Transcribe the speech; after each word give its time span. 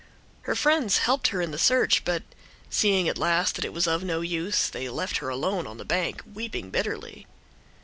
Her 0.49 0.55
friends 0.55 0.97
helped 0.97 1.27
her 1.27 1.43
in 1.43 1.51
the 1.51 1.59
search, 1.59 2.03
but, 2.03 2.23
seeing 2.71 3.07
at 3.07 3.19
last 3.19 3.53
that 3.55 3.65
it 3.65 3.71
was 3.71 3.85
of 3.85 4.03
no 4.03 4.21
use, 4.21 4.67
they 4.67 4.89
left 4.89 5.17
her 5.17 5.29
alone 5.29 5.67
on 5.67 5.77
the 5.77 5.85
bank, 5.85 6.23
weeping 6.33 6.71
bitterly. 6.71 7.27